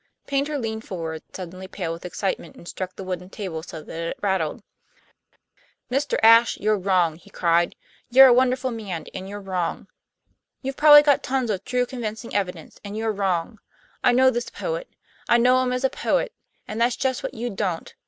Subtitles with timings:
[0.25, 4.19] Paynter leaned forward, suddenly pale with excitement, and struck the wooden table so that it
[4.19, 4.63] rattled.
[5.91, 6.17] "Mr.
[6.23, 7.75] Ashe, you're wrong," he cried.
[8.09, 9.87] "You're a wonderful man and you're wrong.
[10.63, 13.59] You've probably got tons of true convincing evidence, and you're wrong.
[14.03, 14.89] I know this poet;
[15.29, 16.33] I know him as a poet;
[16.67, 17.93] and that's just what you don't.